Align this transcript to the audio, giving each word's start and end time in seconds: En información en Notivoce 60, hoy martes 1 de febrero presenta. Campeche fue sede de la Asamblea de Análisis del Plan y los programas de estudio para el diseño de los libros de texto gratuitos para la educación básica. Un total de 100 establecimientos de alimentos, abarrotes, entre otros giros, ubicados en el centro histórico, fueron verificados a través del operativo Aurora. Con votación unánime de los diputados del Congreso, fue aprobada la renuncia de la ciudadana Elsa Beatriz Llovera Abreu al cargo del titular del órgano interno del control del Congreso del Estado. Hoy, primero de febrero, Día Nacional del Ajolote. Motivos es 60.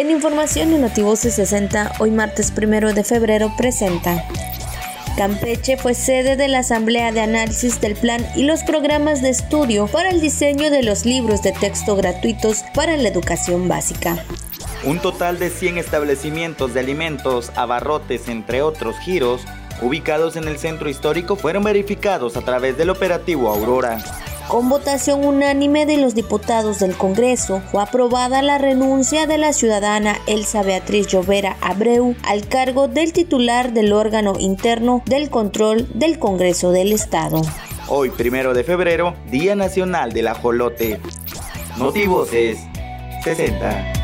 En 0.00 0.10
información 0.10 0.72
en 0.72 0.80
Notivoce 0.80 1.30
60, 1.30 1.96
hoy 1.98 2.10
martes 2.10 2.50
1 2.56 2.94
de 2.94 3.04
febrero 3.04 3.52
presenta. 3.58 4.24
Campeche 5.14 5.76
fue 5.76 5.92
sede 5.92 6.36
de 6.36 6.48
la 6.48 6.60
Asamblea 6.60 7.12
de 7.12 7.20
Análisis 7.20 7.82
del 7.82 7.96
Plan 7.96 8.26
y 8.34 8.44
los 8.44 8.62
programas 8.62 9.20
de 9.20 9.28
estudio 9.28 9.88
para 9.88 10.08
el 10.08 10.22
diseño 10.22 10.70
de 10.70 10.82
los 10.82 11.04
libros 11.04 11.42
de 11.42 11.52
texto 11.52 11.96
gratuitos 11.96 12.64
para 12.74 12.96
la 12.96 13.08
educación 13.08 13.68
básica. 13.68 14.24
Un 14.84 15.00
total 15.00 15.38
de 15.38 15.50
100 15.50 15.76
establecimientos 15.76 16.72
de 16.72 16.80
alimentos, 16.80 17.52
abarrotes, 17.54 18.28
entre 18.28 18.62
otros 18.62 18.98
giros, 19.00 19.42
ubicados 19.82 20.36
en 20.36 20.48
el 20.48 20.56
centro 20.56 20.88
histórico, 20.88 21.36
fueron 21.36 21.62
verificados 21.62 22.38
a 22.38 22.40
través 22.40 22.78
del 22.78 22.88
operativo 22.88 23.50
Aurora. 23.50 23.98
Con 24.48 24.68
votación 24.68 25.24
unánime 25.24 25.86
de 25.86 25.96
los 25.96 26.14
diputados 26.14 26.80
del 26.80 26.96
Congreso, 26.96 27.62
fue 27.70 27.82
aprobada 27.82 28.42
la 28.42 28.58
renuncia 28.58 29.26
de 29.26 29.38
la 29.38 29.52
ciudadana 29.52 30.16
Elsa 30.26 30.62
Beatriz 30.62 31.06
Llovera 31.06 31.56
Abreu 31.60 32.16
al 32.24 32.48
cargo 32.48 32.88
del 32.88 33.12
titular 33.12 33.72
del 33.72 33.92
órgano 33.92 34.34
interno 34.38 35.02
del 35.06 35.30
control 35.30 35.88
del 35.94 36.18
Congreso 36.18 36.72
del 36.72 36.92
Estado. 36.92 37.42
Hoy, 37.88 38.10
primero 38.10 38.54
de 38.54 38.64
febrero, 38.64 39.14
Día 39.30 39.54
Nacional 39.54 40.12
del 40.12 40.28
Ajolote. 40.28 41.00
Motivos 41.76 42.32
es 42.32 42.58
60. 43.24 43.99